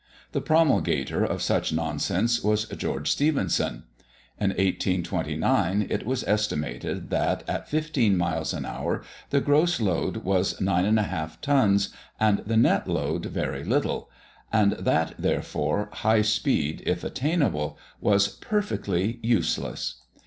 [0.31, 3.83] The promulgator of such nonsense was George Stephenson.
[4.39, 10.59] In 1829, it was estimated that, at 15 miles an hour, the gross load was
[10.59, 14.09] 9 1/2 tons, and the net load very little;
[14.51, 20.01] and that, therefore, high speed, if attainable, was perfectly useless.